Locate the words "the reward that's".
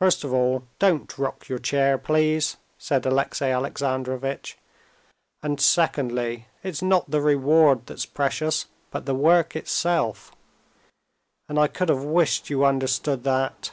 7.10-8.06